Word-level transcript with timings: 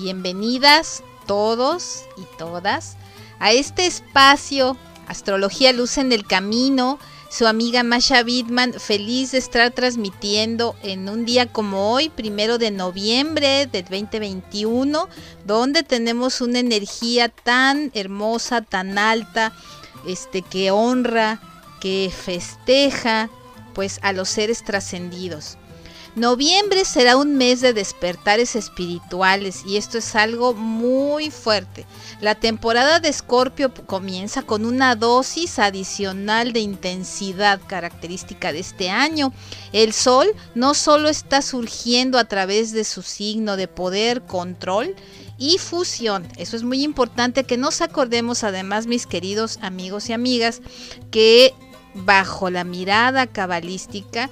Bienvenidas 0.00 1.02
todos 1.26 2.04
y 2.16 2.22
todas 2.38 2.96
a 3.40 3.50
este 3.50 3.84
espacio 3.84 4.76
Astrología 5.08 5.72
Luz 5.72 5.98
en 5.98 6.12
el 6.12 6.24
Camino. 6.24 7.00
Su 7.28 7.48
amiga 7.48 7.82
Masha 7.82 8.22
Bidman, 8.22 8.74
feliz 8.74 9.32
de 9.32 9.38
estar 9.38 9.72
transmitiendo 9.72 10.76
en 10.84 11.08
un 11.08 11.24
día 11.24 11.46
como 11.46 11.92
hoy, 11.92 12.10
primero 12.10 12.58
de 12.58 12.70
noviembre 12.70 13.66
del 13.66 13.86
2021, 13.86 15.08
donde 15.44 15.82
tenemos 15.82 16.40
una 16.40 16.60
energía 16.60 17.28
tan 17.28 17.90
hermosa, 17.92 18.62
tan 18.62 18.98
alta, 18.98 19.52
este, 20.06 20.42
que 20.42 20.70
honra, 20.70 21.40
que 21.80 22.12
festeja, 22.16 23.30
pues 23.74 23.98
a 24.02 24.12
los 24.12 24.28
seres 24.28 24.62
trascendidos. 24.62 25.57
Noviembre 26.18 26.84
será 26.84 27.16
un 27.16 27.36
mes 27.36 27.60
de 27.60 27.72
despertares 27.72 28.56
espirituales 28.56 29.62
y 29.66 29.76
esto 29.76 29.98
es 29.98 30.14
algo 30.14 30.54
muy 30.54 31.30
fuerte. 31.30 31.86
La 32.20 32.34
temporada 32.34 33.00
de 33.00 33.08
Escorpio 33.08 33.72
comienza 33.72 34.42
con 34.42 34.64
una 34.64 34.96
dosis 34.96 35.58
adicional 35.58 36.52
de 36.52 36.60
intensidad 36.60 37.60
característica 37.66 38.52
de 38.52 38.58
este 38.58 38.90
año. 38.90 39.32
El 39.72 39.92
Sol 39.92 40.28
no 40.54 40.74
solo 40.74 41.08
está 41.08 41.40
surgiendo 41.40 42.18
a 42.18 42.24
través 42.24 42.72
de 42.72 42.84
su 42.84 43.02
signo 43.02 43.56
de 43.56 43.68
poder, 43.68 44.22
control, 44.22 44.96
y 45.38 45.58
fusión. 45.58 46.26
Eso 46.36 46.56
es 46.56 46.64
muy 46.64 46.82
importante 46.82 47.44
que 47.44 47.56
nos 47.56 47.80
acordemos 47.80 48.42
además, 48.42 48.88
mis 48.88 49.06
queridos 49.06 49.60
amigos 49.62 50.08
y 50.08 50.12
amigas, 50.12 50.60
que 51.12 51.54
bajo 51.94 52.50
la 52.50 52.64
mirada 52.64 53.26
cabalística 53.26 54.30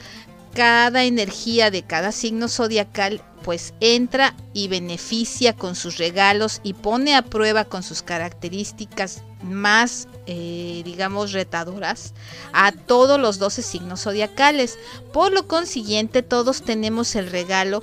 cada 0.57 1.05
energía 1.05 1.71
de 1.71 1.83
cada 1.83 2.13
signo 2.13 2.49
zodiacal 2.49 3.21
pues 3.45 3.75
entra 3.81 4.35
y 4.55 4.69
beneficia 4.69 5.53
con 5.53 5.77
sus 5.77 5.99
regalos 5.99 6.61
y 6.65 6.73
pone 6.73 7.15
a 7.15 7.21
prueba 7.21 7.67
con 7.67 7.83
sus 7.83 8.03
características 8.03 9.23
más, 9.43 10.09
eh, 10.27 10.81
digamos, 10.85 11.33
retadoras 11.33 12.15
a 12.55 12.73
todos 12.73 13.21
los 13.21 13.39
12 13.39 13.63
signos 13.63 14.01
zodiacales. 14.05 14.79
Por 15.13 15.31
lo 15.31 15.47
consiguiente, 15.47 16.23
todos 16.23 16.63
tenemos 16.63 17.15
el 17.17 17.31
regalo 17.31 17.83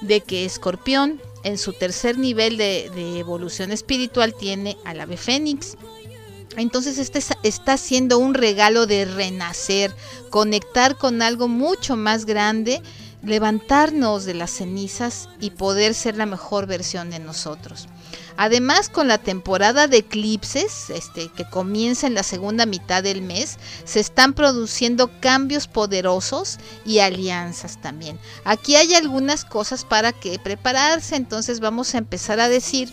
de 0.00 0.22
que 0.22 0.46
Escorpión, 0.46 1.20
en 1.44 1.58
su 1.58 1.74
tercer 1.74 2.16
nivel 2.18 2.56
de, 2.56 2.90
de 2.94 3.18
evolución 3.18 3.70
espiritual, 3.70 4.34
tiene 4.34 4.78
al 4.86 5.00
ave 5.00 5.18
fénix. 5.18 5.76
Entonces 6.56 6.98
este 6.98 7.20
está 7.42 7.76
siendo 7.76 8.18
un 8.18 8.34
regalo 8.34 8.86
de 8.86 9.04
renacer, 9.04 9.94
conectar 10.30 10.96
con 10.96 11.22
algo 11.22 11.46
mucho 11.48 11.96
más 11.96 12.24
grande, 12.24 12.82
levantarnos 13.22 14.24
de 14.24 14.34
las 14.34 14.50
cenizas 14.50 15.28
y 15.40 15.50
poder 15.50 15.94
ser 15.94 16.16
la 16.16 16.26
mejor 16.26 16.66
versión 16.66 17.10
de 17.10 17.18
nosotros. 17.18 17.88
Además, 18.36 18.88
con 18.88 19.08
la 19.08 19.18
temporada 19.18 19.88
de 19.88 19.98
eclipses, 19.98 20.90
este, 20.90 21.28
que 21.28 21.44
comienza 21.44 22.06
en 22.06 22.14
la 22.14 22.22
segunda 22.22 22.66
mitad 22.66 23.02
del 23.02 23.20
mes, 23.20 23.58
se 23.84 23.98
están 23.98 24.32
produciendo 24.32 25.10
cambios 25.20 25.66
poderosos 25.66 26.58
y 26.86 27.00
alianzas 27.00 27.80
también. 27.80 28.16
Aquí 28.44 28.76
hay 28.76 28.94
algunas 28.94 29.44
cosas 29.44 29.84
para 29.84 30.12
que 30.12 30.38
prepararse, 30.38 31.16
entonces 31.16 31.58
vamos 31.58 31.94
a 31.94 31.98
empezar 31.98 32.38
a 32.38 32.48
decir 32.48 32.88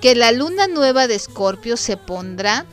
que 0.00 0.16
la 0.16 0.32
luna 0.32 0.66
nueva 0.66 1.06
de 1.06 1.14
Escorpio 1.14 1.76
se 1.76 1.96
pondrá 1.96 2.66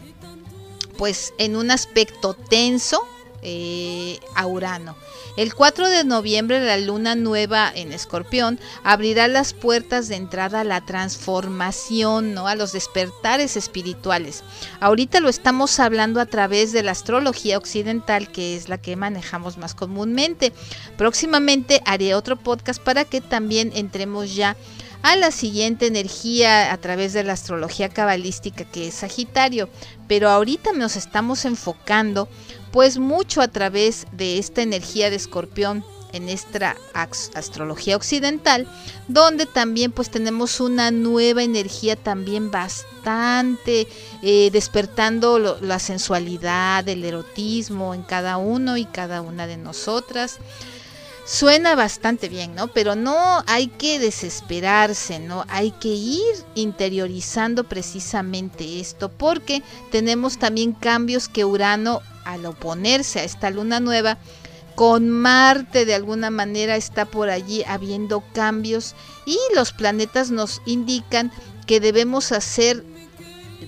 pues 0.99 1.33
en 1.37 1.55
un 1.55 1.71
aspecto 1.71 2.33
tenso 2.33 3.07
eh, 3.41 4.19
a 4.35 4.45
Urano. 4.47 4.97
El 5.37 5.55
4 5.55 5.87
de 5.87 6.03
noviembre 6.03 6.59
la 6.59 6.77
luna 6.77 7.15
nueva 7.15 7.71
en 7.73 7.93
Escorpión 7.93 8.59
abrirá 8.83 9.29
las 9.29 9.53
puertas 9.53 10.09
de 10.09 10.17
entrada 10.17 10.59
a 10.59 10.63
la 10.65 10.85
transformación, 10.85 12.33
¿no? 12.33 12.49
a 12.49 12.55
los 12.55 12.73
despertares 12.73 13.55
espirituales. 13.55 14.43
Ahorita 14.81 15.21
lo 15.21 15.29
estamos 15.29 15.79
hablando 15.79 16.19
a 16.19 16.25
través 16.25 16.73
de 16.73 16.83
la 16.83 16.91
astrología 16.91 17.57
occidental, 17.57 18.29
que 18.29 18.57
es 18.57 18.67
la 18.67 18.77
que 18.77 18.97
manejamos 18.97 19.57
más 19.57 19.73
comúnmente. 19.73 20.51
Próximamente 20.97 21.81
haré 21.85 22.15
otro 22.15 22.35
podcast 22.35 22.83
para 22.83 23.05
que 23.05 23.21
también 23.21 23.71
entremos 23.73 24.35
ya 24.35 24.57
a 25.01 25.15
la 25.15 25.31
siguiente 25.31 25.87
energía 25.87 26.71
a 26.71 26.77
través 26.77 27.13
de 27.13 27.23
la 27.23 27.33
astrología 27.33 27.89
cabalística 27.89 28.65
que 28.65 28.87
es 28.87 28.95
Sagitario. 28.95 29.69
Pero 30.07 30.29
ahorita 30.29 30.73
nos 30.73 30.95
estamos 30.95 31.45
enfocando 31.45 32.27
pues 32.71 32.97
mucho 32.97 33.41
a 33.41 33.47
través 33.47 34.07
de 34.11 34.37
esta 34.37 34.61
energía 34.61 35.09
de 35.09 35.15
escorpión 35.15 35.83
en 36.11 36.27
esta 36.27 36.75
astrología 37.35 37.95
occidental, 37.95 38.67
donde 39.07 39.45
también 39.45 39.91
pues 39.91 40.09
tenemos 40.09 40.59
una 40.59 40.89
nueva 40.89 41.43
energía 41.43 41.95
también 41.95 42.49
bastante 42.49 43.87
eh, 44.23 44.49
despertando 44.51 45.59
la 45.61 45.77
sensualidad, 45.77 46.87
el 46.87 47.03
erotismo 47.03 47.93
en 47.93 48.01
cada 48.01 48.37
uno 48.37 48.77
y 48.77 48.85
cada 48.85 49.21
una 49.21 49.45
de 49.45 49.57
nosotras 49.57 50.39
suena 51.29 51.75
bastante 51.75 52.27
bien, 52.27 52.55
¿no? 52.55 52.69
Pero 52.69 52.95
no 52.95 53.43
hay 53.45 53.67
que 53.67 53.99
desesperarse, 53.99 55.19
¿no? 55.19 55.45
Hay 55.47 55.69
que 55.71 55.89
ir 55.89 56.35
interiorizando 56.55 57.65
precisamente 57.65 58.79
esto, 58.79 59.09
porque 59.09 59.61
tenemos 59.91 60.39
también 60.39 60.73
cambios 60.73 61.29
que 61.29 61.45
Urano, 61.45 62.01
al 62.25 62.47
oponerse 62.47 63.19
a 63.19 63.23
esta 63.23 63.51
luna 63.51 63.79
nueva, 63.79 64.17
con 64.73 65.09
Marte 65.09 65.85
de 65.85 65.93
alguna 65.93 66.31
manera 66.31 66.75
está 66.75 67.05
por 67.05 67.29
allí 67.29 67.63
habiendo 67.67 68.23
cambios 68.33 68.95
y 69.25 69.37
los 69.53 69.71
planetas 69.71 70.31
nos 70.31 70.63
indican 70.65 71.31
que 71.67 71.79
debemos 71.79 72.31
hacer 72.31 72.83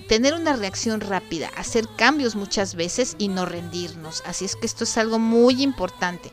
tener 0.08 0.34
una 0.34 0.56
reacción 0.56 1.00
rápida, 1.00 1.48
hacer 1.56 1.86
cambios 1.96 2.34
muchas 2.34 2.74
veces 2.74 3.14
y 3.18 3.28
no 3.28 3.46
rendirnos. 3.46 4.22
Así 4.26 4.46
es 4.46 4.56
que 4.56 4.66
esto 4.66 4.82
es 4.82 4.98
algo 4.98 5.20
muy 5.20 5.62
importante. 5.62 6.32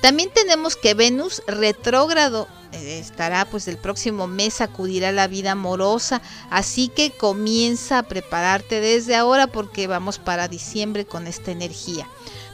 También 0.00 0.30
tenemos 0.32 0.76
que 0.76 0.94
Venus 0.94 1.42
retrógrado 1.46 2.46
eh, 2.72 2.98
estará 2.98 3.46
pues 3.46 3.66
el 3.66 3.78
próximo 3.78 4.26
mes 4.26 4.60
acudirá 4.60 5.08
a 5.08 5.12
la 5.12 5.26
vida 5.26 5.52
amorosa, 5.52 6.20
así 6.50 6.88
que 6.88 7.10
comienza 7.10 7.98
a 7.98 8.02
prepararte 8.04 8.80
desde 8.80 9.16
ahora 9.16 9.46
porque 9.46 9.86
vamos 9.86 10.18
para 10.18 10.48
diciembre 10.48 11.04
con 11.04 11.26
esta 11.26 11.50
energía. 11.50 12.06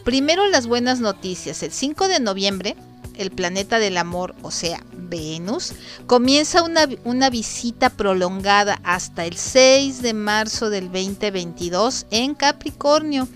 Primero 0.05 0.47
las 0.49 0.67
buenas 0.67 1.01
noticias, 1.01 1.63
el 1.63 1.73
5 1.73 2.09
de 2.09 2.21
noviembre 2.21 2.77
el 3.17 3.31
planeta 3.31 3.79
del 3.79 3.97
amor, 3.97 4.35
o 4.43 4.51
sea, 4.51 4.83
Venus, 4.93 5.73
comienza 6.07 6.63
una, 6.63 6.89
una, 7.05 7.31
visita 7.31 7.91
prolongada 7.91 8.81
hasta 8.83 9.25
el 9.25 9.37
6 9.37 10.03
de 10.03 10.15
marzo 10.15 10.71
del 10.71 10.87
2022 10.87 12.07
en 12.11 12.35
Capricornio, 12.35 13.29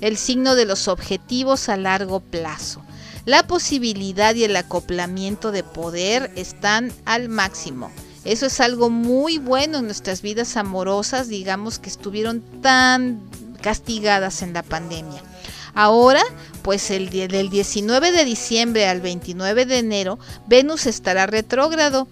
el 0.00 0.16
signo 0.16 0.54
de 0.54 0.66
los 0.66 0.88
objetivos 0.88 1.68
a 1.68 1.76
largo 1.76 2.20
plazo. 2.20 2.82
La 3.26 3.46
posibilidad 3.46 4.34
y 4.34 4.44
el 4.44 4.54
acoplamiento 4.54 5.50
de 5.50 5.62
poder 5.62 6.30
están 6.36 6.92
al 7.06 7.30
máximo. 7.30 7.90
Eso 8.24 8.46
es 8.46 8.60
algo 8.60 8.90
muy 8.90 9.38
bueno 9.38 9.78
en 9.78 9.86
nuestras 9.86 10.20
vidas 10.20 10.56
amorosas, 10.56 11.28
digamos 11.28 11.78
que 11.78 11.88
estuvieron 11.88 12.42
tan 12.60 13.20
castigadas 13.62 14.42
en 14.42 14.52
la 14.52 14.62
pandemia. 14.62 15.22
Ahora, 15.74 16.22
pues 16.62 16.90
el 16.90 17.08
del 17.10 17.48
19 17.48 18.12
de 18.12 18.24
diciembre 18.24 18.86
al 18.86 19.00
29 19.00 19.66
de 19.66 19.78
enero, 19.78 20.18
Venus 20.46 20.86
estará 20.86 21.26
retrógrado. 21.26 22.06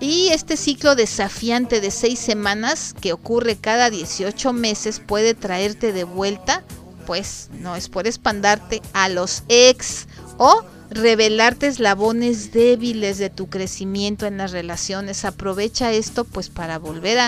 Y 0.00 0.28
este 0.28 0.58
ciclo 0.58 0.94
desafiante 0.94 1.80
de 1.80 1.90
seis 1.90 2.18
semanas 2.18 2.94
que 3.00 3.14
ocurre 3.14 3.56
cada 3.56 3.88
18 3.88 4.52
meses 4.52 5.00
puede 5.00 5.34
traerte 5.34 5.92
de 5.92 6.04
vuelta, 6.04 6.62
pues 7.06 7.48
no 7.60 7.76
es 7.76 7.88
por 7.88 8.06
espandarte, 8.06 8.82
a 8.92 9.08
los 9.08 9.42
ex 9.48 10.06
o 10.38 10.62
revelarte 10.90 11.66
eslabones 11.66 12.52
débiles 12.52 13.18
de 13.18 13.30
tu 13.30 13.48
crecimiento 13.48 14.26
en 14.26 14.38
las 14.38 14.52
relaciones. 14.52 15.24
Aprovecha 15.24 15.92
esto 15.92 16.24
pues 16.24 16.48
para 16.48 16.78
volver 16.78 17.18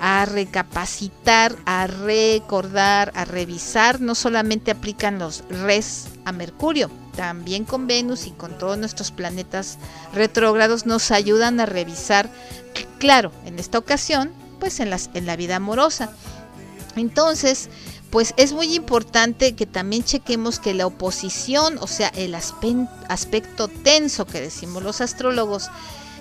a, 0.00 0.26
recapacitar, 0.26 1.56
a 1.66 1.86
recordar, 1.86 3.12
a 3.14 3.24
revisar. 3.24 4.00
No 4.00 4.14
solamente 4.14 4.70
aplican 4.70 5.18
los 5.18 5.44
res 5.48 6.08
a 6.24 6.32
Mercurio, 6.32 6.90
también 7.16 7.64
con 7.64 7.86
Venus 7.86 8.26
y 8.26 8.30
con 8.30 8.56
todos 8.58 8.78
nuestros 8.78 9.10
planetas 9.10 9.78
retrógrados 10.14 10.86
nos 10.86 11.10
ayudan 11.10 11.58
a 11.60 11.66
revisar 11.66 12.30
claro, 12.98 13.32
en 13.46 13.58
esta 13.58 13.78
ocasión, 13.78 14.30
pues 14.60 14.78
en, 14.78 14.90
las, 14.90 15.10
en 15.14 15.26
la 15.26 15.36
vida 15.36 15.56
amorosa. 15.56 16.10
Entonces, 16.96 17.68
pues 18.10 18.34
es 18.36 18.52
muy 18.52 18.74
importante 18.74 19.54
que 19.54 19.66
también 19.66 20.02
chequemos 20.02 20.58
que 20.58 20.74
la 20.74 20.86
oposición, 20.86 21.78
o 21.78 21.86
sea, 21.86 22.08
el 22.08 22.34
aspecto 22.34 23.68
tenso 23.68 24.26
que 24.26 24.40
decimos 24.40 24.82
los 24.82 25.00
astrólogos, 25.00 25.70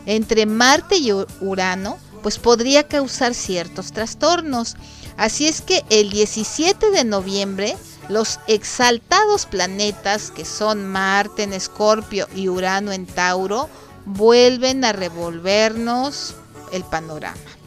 entre 0.05 0.45
Marte 0.45 0.97
y 0.97 1.11
Urano, 1.41 1.97
pues 2.21 2.37
podría 2.37 2.87
causar 2.87 3.33
ciertos 3.33 3.91
trastornos. 3.91 4.75
Así 5.17 5.47
es 5.47 5.61
que 5.61 5.83
el 5.89 6.09
17 6.09 6.91
de 6.91 7.03
noviembre, 7.03 7.75
los 8.07 8.39
exaltados 8.47 9.45
planetas 9.45 10.31
que 10.31 10.45
son 10.45 10.87
Marte 10.87 11.43
en 11.43 11.53
Escorpio 11.53 12.27
y 12.35 12.49
Urano 12.49 12.91
en 12.91 13.05
Tauro, 13.05 13.69
vuelven 14.05 14.85
a 14.85 14.93
revolvernos 14.93 16.35
el 16.71 16.83
panorama. 16.83 17.58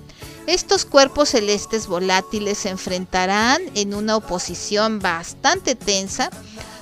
Estos 0.47 0.85
cuerpos 0.85 1.31
celestes 1.31 1.87
volátiles 1.87 2.59
se 2.59 2.71
enfrentarán 2.71 3.63
en 3.75 3.95
una 3.95 4.17
oposición 4.17 4.99
bastante 4.99 5.75
tensa, 5.75 6.31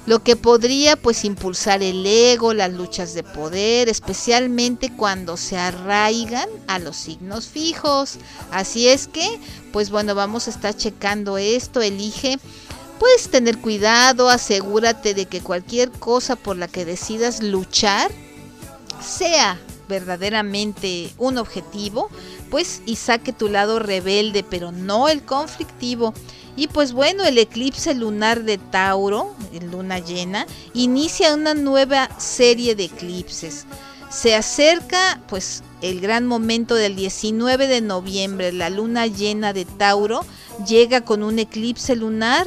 lo 0.07 0.23
que 0.23 0.35
podría 0.35 0.97
pues 0.97 1.25
impulsar 1.25 1.83
el 1.83 2.07
ego, 2.07 2.55
las 2.55 2.73
luchas 2.73 3.13
de 3.13 3.23
poder, 3.23 3.89
especialmente 3.89 4.91
cuando 4.97 5.37
se 5.37 5.59
arraigan 5.59 6.49
a 6.69 6.79
los 6.79 6.97
signos 6.97 7.49
fijos. 7.49 8.17
Así 8.51 8.89
es 8.89 9.09
que, 9.09 9.39
pues 9.73 9.91
bueno, 9.91 10.15
vamos 10.15 10.47
a 10.47 10.51
estar 10.51 10.75
checando 10.75 11.37
esto, 11.37 11.83
elige 11.83 12.39
Puedes 13.01 13.31
tener 13.31 13.57
cuidado, 13.59 14.29
asegúrate 14.29 15.15
de 15.15 15.25
que 15.25 15.41
cualquier 15.41 15.91
cosa 15.91 16.37
por 16.37 16.59
la 16.59 16.69
que 16.69 16.85
decidas 16.85 17.43
luchar 17.43 18.13
sea 19.03 19.59
verdaderamente 19.91 21.11
un 21.19 21.37
objetivo, 21.37 22.09
pues 22.49 22.81
y 22.87 22.97
saque 22.97 23.35
tu 23.35 23.51
lado 23.51 23.79
rebelde, 23.79 24.43
pero 24.43 24.73
no 24.73 25.11
el 25.11 25.23
conflictivo. 25.23 26.15
Y 26.57 26.69
pues 26.69 26.93
bueno, 26.93 27.25
el 27.25 27.37
eclipse 27.37 27.95
lunar 27.95 28.45
de 28.45 28.57
Tauro, 28.57 29.35
en 29.53 29.71
luna 29.71 29.99
llena, 29.99 30.47
inicia 30.73 31.35
una 31.35 31.53
nueva 31.53 32.09
serie 32.19 32.75
de 32.75 32.85
eclipses. 32.85 33.67
Se 34.11 34.35
acerca 34.35 35.21
pues 35.29 35.63
el 35.83 36.01
gran 36.01 36.27
momento 36.27 36.75
del 36.75 36.97
19 36.97 37.67
de 37.67 37.81
noviembre, 37.81 38.53
la 38.53 38.71
luna 38.71 39.07
llena 39.07 39.53
de 39.53 39.65
Tauro 39.65 40.25
llega 40.67 41.03
con 41.03 41.23
un 41.23 41.39
eclipse 41.39 41.97
lunar 41.97 42.47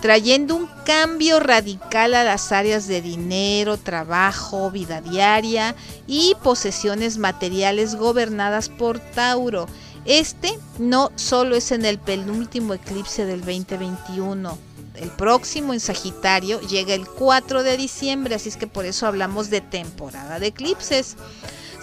trayendo 0.00 0.54
un 0.56 0.68
cambio 0.84 1.40
radical 1.40 2.14
a 2.14 2.24
las 2.24 2.52
áreas 2.52 2.86
de 2.86 3.00
dinero, 3.00 3.76
trabajo, 3.78 4.70
vida 4.70 5.00
diaria 5.00 5.74
y 6.06 6.36
posesiones 6.42 7.18
materiales 7.18 7.94
gobernadas 7.94 8.68
por 8.68 8.98
Tauro. 8.98 9.66
Este 10.04 10.58
no 10.78 11.10
solo 11.16 11.56
es 11.56 11.72
en 11.72 11.84
el 11.84 11.98
penúltimo 11.98 12.74
eclipse 12.74 13.24
del 13.24 13.40
2021, 13.40 14.58
el 14.94 15.10
próximo 15.10 15.72
en 15.72 15.80
Sagitario 15.80 16.60
llega 16.60 16.94
el 16.94 17.06
4 17.06 17.62
de 17.62 17.76
diciembre, 17.76 18.34
así 18.34 18.48
es 18.48 18.56
que 18.56 18.66
por 18.66 18.84
eso 18.84 19.06
hablamos 19.06 19.50
de 19.50 19.60
temporada 19.60 20.38
de 20.38 20.48
eclipses 20.48 21.16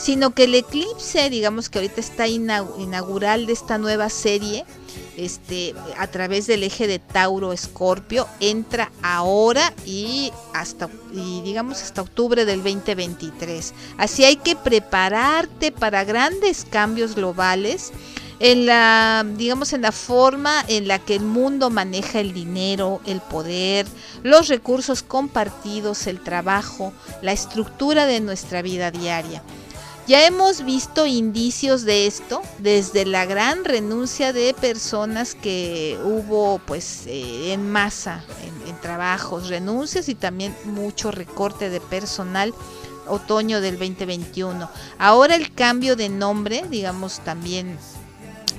sino 0.01 0.33
que 0.33 0.45
el 0.45 0.55
eclipse, 0.55 1.29
digamos 1.29 1.69
que 1.69 1.77
ahorita 1.77 1.99
está 1.99 2.27
inaugural 2.27 3.45
de 3.45 3.53
esta 3.53 3.77
nueva 3.77 4.09
serie, 4.09 4.65
este, 5.17 5.73
a 5.97 6.07
través 6.07 6.47
del 6.47 6.63
eje 6.63 6.87
de 6.87 6.99
Tauro-Escorpio, 6.99 8.27
entra 8.39 8.91
ahora 9.01 9.73
y 9.85 10.31
hasta, 10.53 10.89
y 11.13 11.41
digamos 11.41 11.81
hasta 11.81 12.01
octubre 12.01 12.45
del 12.45 12.63
2023. 12.63 13.73
Así 13.97 14.23
hay 14.23 14.37
que 14.37 14.55
prepararte 14.55 15.71
para 15.71 16.03
grandes 16.03 16.65
cambios 16.69 17.15
globales 17.15 17.91
en 18.41 18.65
la, 18.65 19.23
digamos, 19.37 19.71
en 19.73 19.83
la 19.83 19.91
forma 19.91 20.65
en 20.67 20.87
la 20.87 20.97
que 20.97 21.15
el 21.15 21.23
mundo 21.23 21.69
maneja 21.69 22.19
el 22.19 22.33
dinero, 22.33 22.99
el 23.05 23.21
poder, 23.21 23.85
los 24.23 24.47
recursos 24.47 25.03
compartidos, 25.03 26.07
el 26.07 26.19
trabajo, 26.19 26.91
la 27.21 27.33
estructura 27.33 28.07
de 28.07 28.19
nuestra 28.19 28.63
vida 28.63 28.89
diaria. 28.89 29.43
Ya 30.07 30.25
hemos 30.25 30.65
visto 30.65 31.05
indicios 31.05 31.83
de 31.83 32.07
esto 32.07 32.41
desde 32.57 33.05
la 33.05 33.25
gran 33.25 33.63
renuncia 33.63 34.33
de 34.33 34.53
personas 34.53 35.35
que 35.35 35.97
hubo 36.03 36.59
pues 36.65 37.03
eh, 37.05 37.53
en 37.53 37.71
masa 37.71 38.23
en, 38.67 38.81
trabajos, 38.81 39.49
renuncias 39.49 40.09
y 40.09 40.15
también 40.15 40.55
mucho 40.65 41.11
recorte 41.11 41.69
de 41.69 41.79
personal 41.79 42.51
otoño 43.07 43.61
del 43.61 43.77
2021. 43.77 44.69
Ahora 44.97 45.35
el 45.35 45.53
cambio 45.53 45.95
de 45.95 46.09
nombre, 46.09 46.63
digamos 46.67 47.19
también 47.19 47.77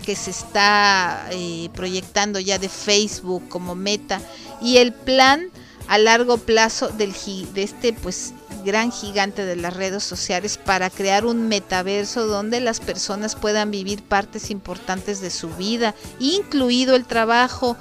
que 0.05 0.15
se 0.15 0.31
está 0.31 1.27
eh, 1.33 1.71
proyectando 1.75 2.39
ya 2.39 2.59
de 2.61 2.69
Facebook 2.69 3.49
como 3.49 3.75
meta 3.75 4.21
y 4.61 4.77
el 4.77 4.93
plan 4.93 5.51
a 5.93 5.99
largo 5.99 6.39
plazo 6.39 6.89
del, 6.89 7.13
de 7.53 7.63
este 7.63 7.93
pues 7.93 8.33
gran 8.65 8.91
gigante 8.91 9.45
de 9.45 9.57
las 9.57 9.77
redes 9.77 10.03
sociales 10.03 10.57
para 10.57 10.89
crear 10.89 11.27
un 11.27 11.49
metaverso 11.49 12.27
donde 12.27 12.61
las 12.61 12.81
personas 12.81 13.37
puedan 13.37 13.71
vivir 13.71 14.03
partes 14.03 14.51
importantes 14.51 15.21
de 15.21 15.29
su 15.29 15.51
vida, 15.51 15.95
incluido 16.19 16.97
el 16.97 17.05
trabajo 17.05 17.77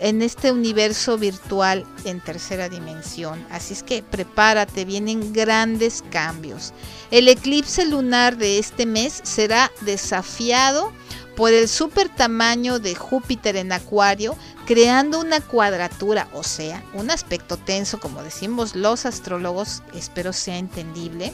en 0.00 0.20
este 0.20 0.52
universo 0.52 1.16
virtual 1.16 1.86
en 2.04 2.20
tercera 2.20 2.68
dimensión. 2.68 3.42
Así 3.50 3.72
es 3.72 3.82
que 3.82 4.02
prepárate, 4.02 4.84
vienen 4.84 5.32
grandes 5.32 6.04
cambios. 6.10 6.74
El 7.10 7.26
eclipse 7.26 7.86
lunar 7.86 8.36
de 8.36 8.58
este 8.58 8.84
mes 8.84 9.22
será 9.24 9.72
desafiado 9.80 10.92
por 11.36 11.52
el 11.52 11.68
super 11.68 12.08
tamaño 12.08 12.78
de 12.78 12.94
Júpiter 12.94 13.56
en 13.56 13.70
Acuario, 13.70 14.36
creando 14.64 15.20
una 15.20 15.40
cuadratura, 15.40 16.28
o 16.32 16.42
sea, 16.42 16.82
un 16.94 17.10
aspecto 17.10 17.58
tenso, 17.58 18.00
como 18.00 18.22
decimos 18.22 18.74
los 18.74 19.04
astrólogos, 19.04 19.82
espero 19.94 20.32
sea 20.32 20.56
entendible, 20.56 21.32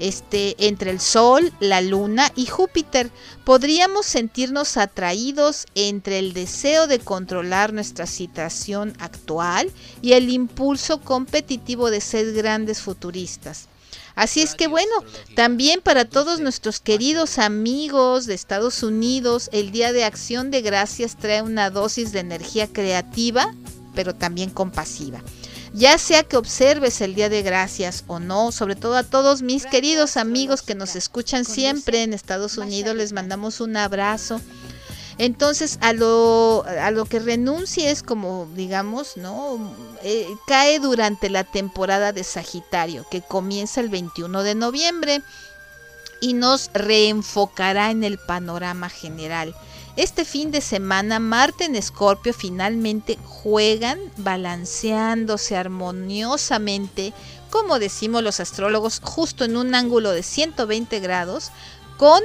este, 0.00 0.56
entre 0.66 0.90
el 0.90 1.00
Sol, 1.00 1.52
la 1.60 1.80
Luna 1.80 2.32
y 2.34 2.46
Júpiter. 2.46 3.10
Podríamos 3.44 4.06
sentirnos 4.06 4.76
atraídos 4.76 5.66
entre 5.74 6.18
el 6.18 6.32
deseo 6.32 6.86
de 6.86 6.98
controlar 6.98 7.72
nuestra 7.72 8.06
situación 8.06 8.92
actual 8.98 9.70
y 10.02 10.12
el 10.12 10.30
impulso 10.30 11.00
competitivo 11.00 11.90
de 11.90 12.00
ser 12.00 12.32
grandes 12.32 12.80
futuristas. 12.80 13.68
Así 14.18 14.42
es 14.42 14.56
que 14.56 14.66
bueno, 14.66 14.90
también 15.36 15.80
para 15.80 16.04
todos 16.04 16.40
nuestros 16.40 16.80
queridos 16.80 17.38
amigos 17.38 18.26
de 18.26 18.34
Estados 18.34 18.82
Unidos, 18.82 19.48
el 19.52 19.70
Día 19.70 19.92
de 19.92 20.02
Acción 20.02 20.50
de 20.50 20.60
Gracias 20.60 21.16
trae 21.16 21.40
una 21.40 21.70
dosis 21.70 22.10
de 22.10 22.18
energía 22.18 22.66
creativa, 22.66 23.54
pero 23.94 24.16
también 24.16 24.50
compasiva. 24.50 25.22
Ya 25.72 25.98
sea 25.98 26.24
que 26.24 26.36
observes 26.36 27.00
el 27.00 27.14
Día 27.14 27.28
de 27.28 27.42
Gracias 27.42 28.02
o 28.08 28.18
no, 28.18 28.50
sobre 28.50 28.74
todo 28.74 28.96
a 28.96 29.04
todos 29.04 29.42
mis 29.42 29.66
queridos 29.66 30.16
amigos 30.16 30.62
que 30.62 30.74
nos 30.74 30.96
escuchan 30.96 31.44
siempre 31.44 32.02
en 32.02 32.12
Estados 32.12 32.58
Unidos, 32.58 32.96
les 32.96 33.12
mandamos 33.12 33.60
un 33.60 33.76
abrazo 33.76 34.40
entonces, 35.18 35.78
a 35.80 35.92
lo, 35.92 36.64
a 36.64 36.92
lo 36.92 37.04
que 37.04 37.18
como 38.04 38.48
digamos, 38.54 39.16
¿no? 39.16 39.58
Eh, 40.04 40.28
cae 40.46 40.78
durante 40.78 41.28
la 41.28 41.42
temporada 41.42 42.12
de 42.12 42.22
Sagitario, 42.22 43.04
que 43.10 43.20
comienza 43.20 43.80
el 43.80 43.88
21 43.88 44.44
de 44.44 44.54
noviembre 44.54 45.22
y 46.20 46.34
nos 46.34 46.70
reenfocará 46.72 47.90
en 47.90 48.04
el 48.04 48.18
panorama 48.18 48.88
general. 48.88 49.56
Este 49.96 50.24
fin 50.24 50.52
de 50.52 50.60
semana, 50.60 51.18
Marte 51.18 51.64
en 51.64 51.74
Escorpio 51.74 52.32
finalmente 52.32 53.18
juegan 53.24 53.98
balanceándose 54.18 55.56
armoniosamente, 55.56 57.12
como 57.50 57.80
decimos 57.80 58.22
los 58.22 58.38
astrólogos, 58.38 59.00
justo 59.02 59.44
en 59.44 59.56
un 59.56 59.74
ángulo 59.74 60.12
de 60.12 60.22
120 60.22 61.00
grados 61.00 61.50
con 61.96 62.22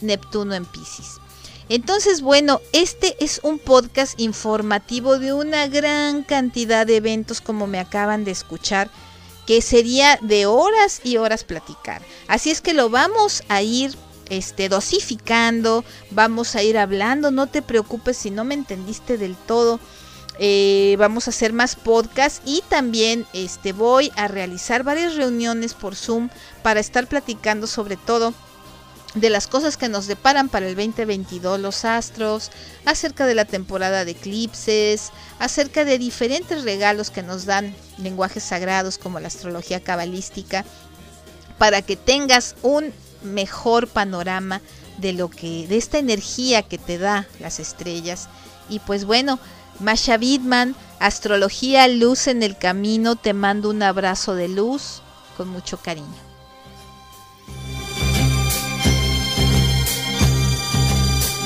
Neptuno 0.00 0.54
en 0.54 0.64
Pisces. 0.64 1.20
Entonces, 1.68 2.20
bueno, 2.20 2.60
este 2.72 3.16
es 3.24 3.40
un 3.42 3.58
podcast 3.58 4.20
informativo 4.20 5.18
de 5.18 5.32
una 5.32 5.66
gran 5.66 6.22
cantidad 6.22 6.86
de 6.86 6.96
eventos 6.96 7.40
como 7.40 7.66
me 7.66 7.78
acaban 7.78 8.24
de 8.24 8.32
escuchar, 8.32 8.90
que 9.46 9.62
sería 9.62 10.18
de 10.20 10.46
horas 10.46 11.00
y 11.04 11.16
horas 11.16 11.44
platicar. 11.44 12.02
Así 12.28 12.50
es 12.50 12.60
que 12.60 12.74
lo 12.74 12.90
vamos 12.90 13.42
a 13.48 13.62
ir 13.62 13.94
este, 14.28 14.68
dosificando, 14.68 15.84
vamos 16.10 16.54
a 16.54 16.62
ir 16.62 16.76
hablando, 16.76 17.30
no 17.30 17.46
te 17.46 17.62
preocupes 17.62 18.16
si 18.16 18.30
no 18.30 18.44
me 18.44 18.54
entendiste 18.54 19.16
del 19.16 19.34
todo. 19.34 19.80
Eh, 20.38 20.96
vamos 20.98 21.28
a 21.28 21.30
hacer 21.30 21.52
más 21.52 21.76
podcasts 21.76 22.42
y 22.44 22.62
también 22.68 23.24
este, 23.32 23.72
voy 23.72 24.10
a 24.16 24.26
realizar 24.26 24.82
varias 24.82 25.14
reuniones 25.14 25.74
por 25.74 25.94
Zoom 25.94 26.28
para 26.62 26.80
estar 26.80 27.06
platicando 27.06 27.68
sobre 27.68 27.96
todo 27.96 28.34
de 29.14 29.30
las 29.30 29.46
cosas 29.46 29.76
que 29.76 29.88
nos 29.88 30.06
deparan 30.06 30.48
para 30.48 30.66
el 30.66 30.74
2022 30.74 31.60
los 31.60 31.84
astros, 31.84 32.50
acerca 32.84 33.26
de 33.26 33.34
la 33.34 33.44
temporada 33.44 34.04
de 34.04 34.12
eclipses, 34.12 35.12
acerca 35.38 35.84
de 35.84 35.98
diferentes 35.98 36.64
regalos 36.64 37.10
que 37.10 37.22
nos 37.22 37.44
dan 37.44 37.74
lenguajes 37.98 38.42
sagrados 38.42 38.98
como 38.98 39.20
la 39.20 39.28
astrología 39.28 39.80
cabalística, 39.80 40.64
para 41.58 41.82
que 41.82 41.96
tengas 41.96 42.56
un 42.62 42.92
mejor 43.22 43.86
panorama 43.86 44.60
de 44.98 45.12
lo 45.12 45.30
que, 45.30 45.66
de 45.68 45.76
esta 45.76 45.98
energía 45.98 46.62
que 46.62 46.78
te 46.78 46.98
da 46.98 47.26
las 47.40 47.60
estrellas. 47.60 48.28
Y 48.68 48.80
pues 48.80 49.04
bueno, 49.04 49.38
Masha 49.80 50.16
Bidman, 50.16 50.74
Astrología 50.98 51.86
Luz 51.88 52.26
en 52.26 52.42
el 52.42 52.56
Camino, 52.58 53.16
te 53.16 53.32
mando 53.32 53.70
un 53.70 53.82
abrazo 53.82 54.34
de 54.34 54.48
luz 54.48 55.02
con 55.36 55.48
mucho 55.48 55.76
cariño. 55.78 56.33